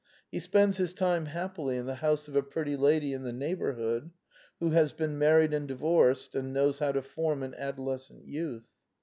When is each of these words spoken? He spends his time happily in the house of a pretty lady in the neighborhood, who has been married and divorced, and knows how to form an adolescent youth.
He 0.31 0.39
spends 0.39 0.77
his 0.77 0.93
time 0.95 1.27
happily 1.27 1.77
in 1.77 1.85
the 1.85 1.93
house 1.93 2.27
of 2.27 2.35
a 2.35 2.41
pretty 2.41 2.75
lady 2.75 3.13
in 3.13 3.21
the 3.21 3.31
neighborhood, 3.31 4.09
who 4.59 4.71
has 4.71 4.93
been 4.93 5.19
married 5.19 5.53
and 5.53 5.67
divorced, 5.67 6.33
and 6.33 6.51
knows 6.53 6.79
how 6.79 6.91
to 6.93 7.03
form 7.03 7.43
an 7.43 7.53
adolescent 7.53 8.25
youth. 8.25 8.65